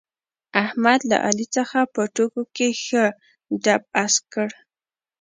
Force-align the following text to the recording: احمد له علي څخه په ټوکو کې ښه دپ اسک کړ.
احمد 0.63 0.99
له 1.09 1.17
علي 1.25 1.45
څخه 1.55 1.79
په 1.93 2.01
ټوکو 2.15 2.43
کې 2.55 2.67
ښه 2.85 3.03
دپ 3.63 3.81
اسک 4.03 4.23
کړ. 4.33 4.49